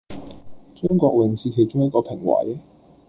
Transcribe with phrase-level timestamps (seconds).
[0.73, 2.57] 張國榮是其中一個評委